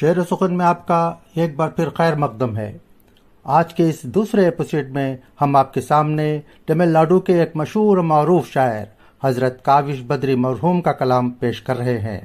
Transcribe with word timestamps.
شعر 0.00 0.18
و 0.18 0.22
سخن 0.30 0.58
میں 0.58 0.66
آپ 0.66 0.86
کا 0.86 1.14
ایک 1.34 1.56
بار 1.56 1.68
پھر 1.68 1.88
خیر 1.88 2.14
مقدم 2.14 2.56
ہے۔ 2.56 2.78
آج 3.44 3.74
کے 3.74 3.88
اس 3.90 4.02
دوسرے 4.02 4.44
ایپیسوڈ 4.44 4.90
میں 4.90 5.16
ہم 5.40 5.56
آپ 5.56 5.74
کے 5.74 5.80
سامنے 5.80 6.40
تمل 6.66 6.88
ناڈو 6.88 7.20
کے 7.20 7.40
ایک 7.40 7.50
مشہور 7.54 7.98
معروف 7.98 8.48
شاعر، 8.48 8.84
حضرت 9.24 9.64
کاوش 9.64 10.02
بدری 10.06 10.34
مرحوم 10.34 10.80
کا 10.80 10.92
کلام 10.92 11.30
پیش 11.30 11.62
کر 11.62 11.76
رہے 11.76 11.98
ہیں۔ 11.98 12.20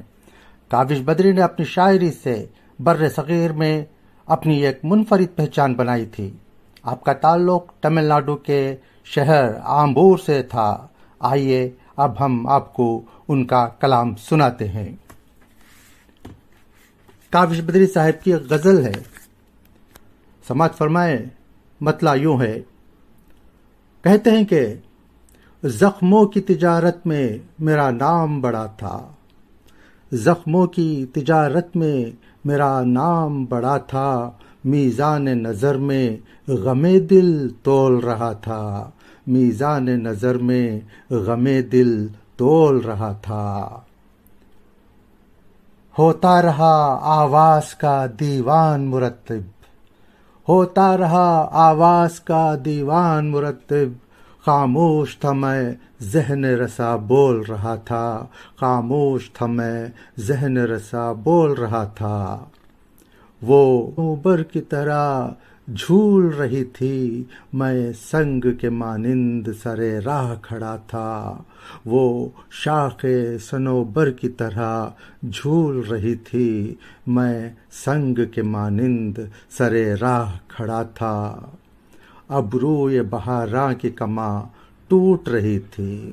کاوش 0.70 1.00
بدری 1.04 1.32
نے 1.32 1.42
اپنی 1.42 1.64
شاعری 1.64 2.12
سے 2.12 2.46
بر 2.78 3.08
صغیر 3.08 3.52
میں 3.52 3.84
اپنی 4.26 4.66
ایک 4.66 4.80
منفرد 4.84 5.36
پہچان 5.36 5.74
بنائی 5.74 6.06
تھی۔ 6.06 6.30
آپ 6.82 7.04
کا 7.04 7.12
تعلق 7.12 7.72
تمل 7.72 8.04
ناڈو 8.04 8.36
کے 8.36 8.76
شہر 9.04 9.50
آمبور 9.64 10.18
سے 10.18 10.42
تھا۔ 10.42 10.86
آئیے 11.20 11.70
اب 11.96 12.24
ہم 12.24 12.48
آپ 12.48 12.74
کو 12.74 13.02
ان 13.28 13.44
کا 13.44 13.68
کلام 13.68 14.14
سناتے 14.14 14.68
ہیں۔ 14.68 14.96
کاوش 17.32 17.60
بدری 17.60 17.86
صاحب 17.86 18.24
کی 18.24 18.32
ایک 18.32 18.42
غزل 18.52 18.84
ہے۔ 18.84 18.92
سماج 20.48 20.70
فرمائے، 20.74 21.26
مطلع 21.80 22.14
یوں 22.14 22.40
ہے۔ 22.40 22.60
کہتے 24.04 24.30
ہیں 24.30 24.44
کہ 24.44 24.74
زخموں 25.64 26.26
کی 26.26 26.40
تجارت 26.40 27.06
میں 27.06 27.38
میرا 27.58 27.90
نام 27.90 28.40
بڑا 28.40 28.66
تھا۔ 28.66 29.12
زخموں 30.12 30.66
کی 30.66 31.06
تجارت 31.12 31.76
میں 31.76 32.04
میرا 32.44 32.84
نام 32.84 33.44
بڑا 33.44 33.78
تھا۔ 33.78 34.30
میزان 34.64 35.24
نظر 35.24 35.74
میں 35.74 36.16
غم 36.48 36.86
دل 37.10 37.48
تول 37.62 37.98
رہا 37.98 38.32
تھا۔ 38.32 38.90
میزان 39.26 39.84
نظر 39.84 40.38
میں 40.38 40.80
غم 41.10 41.44
دل 41.72 42.06
تول 42.36 42.78
رہا 42.78 43.12
تھا۔ 43.12 43.80
ہوتا 45.98 46.42
رہا 46.42 46.98
آواز 47.02 47.74
کا 47.74 48.06
دیوان 48.20 48.86
مرتب۔ 48.86 49.62
ہوتا 50.48 50.96
رہا 50.96 51.48
آواز 51.52 52.20
کا 52.20 52.54
دیوان 52.64 53.30
مرتب۔ 53.30 53.88
خاموش 54.46 55.18
تھا 55.18 55.32
میں، 55.32 55.72
ذہن 56.02 56.44
رسا 56.44 56.96
بول 56.96 57.40
رہا 57.40 57.74
تھا۔ 57.74 58.24
خاموش 58.60 59.30
تھا 59.32 59.46
میں، 59.46 59.86
ذہن 60.18 60.56
رسا 60.56 61.12
بول 61.12 61.52
رہا 61.52 61.84
تھا۔ 61.84 62.44
وہ 63.42 63.90
اوبر 63.96 64.42
کی 64.42 64.60
طرح 64.60 65.28
جھول 65.68 66.28
رہی 66.28 66.64
تھی۔ 66.64 67.24
میں 67.52 67.92
سنگ 68.10 68.40
کے 68.60 68.70
مانند 68.70 69.48
سرے 69.62 70.00
راہ 70.00 70.34
کھڑا 70.42 70.76
تھا۔ 70.76 71.38
وہ 71.86 72.28
شاخ 72.50 73.04
سنوبر 73.40 74.10
کی 74.10 74.28
طرح 74.28 74.88
جھول 75.32 75.80
رہی 75.80 76.14
تھی۔ 76.14 76.74
میں 77.06 77.50
سنگ 77.84 78.18
کے 78.34 78.42
مانند 78.42 79.18
سرے 79.50 79.94
راہ 79.94 80.32
کھڑا 80.48 80.82
تھا۔ 80.82 81.40
اب 82.28 82.56
روئے 82.56 83.02
بہاراں 83.02 83.72
کی 83.74 83.90
کما 83.90 84.40
ٹوٹ 84.88 85.28
رہی 85.28 85.58
تھی۔ 85.58 86.12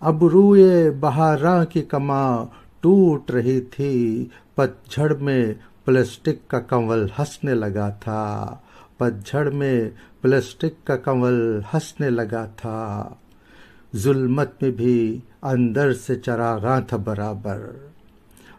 اب 0.00 0.24
روئے 0.24 0.90
بہاراں 0.90 1.64
کی 1.64 1.82
کما 1.82 2.44
ٹوٹ 2.80 3.30
رہی 3.30 3.60
تھی۔ 3.60 4.26
پتجھڑ 4.54 5.14
میں 5.14 5.54
پلاسٹک 5.84 6.48
کا 6.48 6.60
کنول 6.60 7.06
ہنسنے 7.18 7.54
لگا 7.54 7.88
تھا۔ 7.88 8.54
پتجھڑ 8.98 9.50
میں 9.50 9.90
پلاسٹک 10.22 10.86
کا 10.86 10.96
کنول 10.96 11.60
ہنسنے 11.74 12.10
لگا 12.10 12.46
تھا۔ 12.56 13.08
ظلمت 13.96 14.62
میں 14.62 14.70
بھی 14.70 15.20
اندر 15.42 15.92
سے 15.92 16.14
چراغاں 16.14 16.80
تھا 16.80 16.96
برابر۔ 16.96 17.70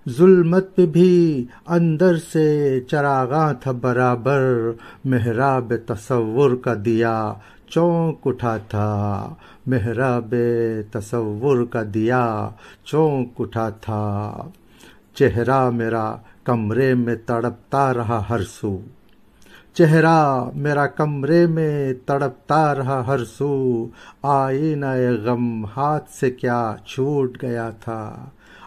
ظلمت 0.10 0.68
میں 0.78 0.88
بھی 0.88 1.46
اندر 1.68 2.18
سے 2.32 2.80
چراغاں 2.88 3.54
تھا 3.54 3.72
برابر۔ 3.72 4.72
محراب 5.06 5.74
تصور 5.86 6.52
کا 6.56 6.74
دیا 6.86 7.34
چونک 7.68 8.20
اٹھا 8.26 8.58
تھا۔ 8.58 9.34
محراب 9.66 10.36
تصور 10.92 11.66
کا 11.66 11.84
دیا 11.94 12.50
چونک 12.86 13.30
اٹھا 13.40 13.70
تھا۔ 13.70 14.38
چہرہ 15.16 15.70
میرا 15.70 16.16
کمرے 16.44 16.94
میں 16.94 17.16
تڑپتا 17.16 17.94
رہا 17.94 18.24
ہر 18.30 18.44
سو۔ 18.44 18.80
چہرہ 19.78 20.50
میرا 20.56 20.88
کمرے 20.88 21.48
میں 21.48 21.94
تڑپتا 22.06 22.76
رہا 22.76 23.04
ہر 23.08 23.26
سو۔ 23.26 23.86
آئی 24.24 24.76
نئے 24.76 25.10
غم 25.10 25.66
ہاتھ 25.66 26.10
سے 26.10 26.32
کیا 26.32 26.76
چھوٹ 26.86 27.42
گیا 27.42 27.70
تھا۔ 27.70 28.26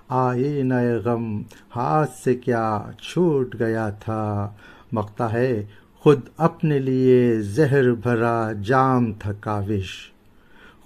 آئی 0.08 0.62
نئے 0.62 0.94
غم 0.94 1.42
ہاتھ 1.76 2.10
سے 2.24 2.34
کیا 2.34 2.80
چھوٹ 3.02 3.56
گیا 3.58 3.90
تھا۔ 3.90 4.50
مقتا 4.92 5.32
ہے 5.32 5.64
خود 5.98 6.20
اپنے 6.36 6.78
لیے 6.78 7.40
زہر 7.40 7.92
بھرا 7.92 8.52
جام 8.52 9.12
تھا 9.12 9.32
کاوش۔ 9.32 10.12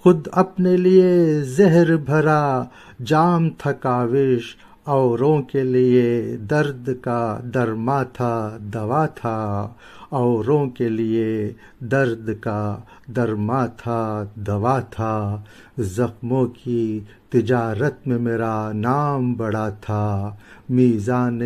خود 0.03 0.27
اپنے 0.31 0.77
لیے 0.77 1.41
زہر 1.41 1.97
بھرا 1.97 2.63
جام 3.05 3.49
تھا 3.49 3.71
کاوش۔ 3.71 4.55
اوروں 4.85 5.41
کے 5.41 5.63
لیے 5.63 6.37
درد 6.37 6.89
کا 7.01 7.39
درما 7.53 8.03
تھا، 8.03 8.57
دوا 8.59 9.05
تھا۔ 9.05 9.69
اوروں 10.09 10.69
کے 10.69 10.89
لیے 10.89 11.53
درد 11.79 12.29
کا 12.41 12.77
درما 13.07 13.65
تھا، 13.65 14.23
دوا 14.35 14.79
تھا۔ 14.79 15.43
زخموں 15.77 16.47
کی 16.47 16.99
تجارت 17.29 18.07
میں 18.07 18.17
میرا 18.17 18.71
نام 18.73 19.33
بڑا 19.33 19.69
تھا۔ 19.69 20.35
میزان 20.69 21.41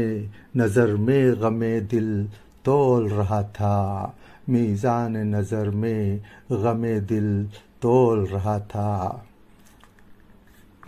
نظر 0.55 0.95
میں 0.95 1.31
غم 1.31 1.63
دل 1.91 2.25
تول 2.63 3.11
رہا 3.11 3.41
تھا۔ 3.41 4.07
میزان 4.47 5.13
نظر 5.13 5.69
میں 5.69 6.17
غم 6.49 6.85
دل 7.09 7.45
تول 7.79 8.25
رہا 8.31 8.57
تھا۔ 8.57 9.17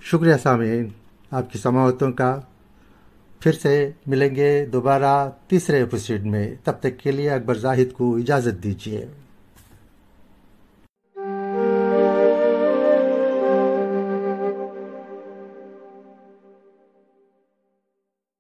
شکریہ 0.01 0.35
سامعین۔ 0.43 0.87
آپ 1.31 1.51
کی 1.51 1.57
سماعتوں 1.57 2.11
کا 2.11 2.39
پھر 3.39 3.51
سے 3.51 3.91
ملیں 4.07 4.35
گے 4.35 4.65
دوبارہ 4.65 5.29
تیسرے 5.47 5.77
ایپیسوڈ 5.77 6.25
میں۔ 6.25 6.55
تب 6.63 6.73
تک 6.79 6.99
کے 6.99 7.11
لیے 7.11 7.29
اکبر 7.29 7.55
زاہد 7.55 7.93
کو 7.93 8.15
اجازت 8.15 8.63
دیجیے 8.63 9.05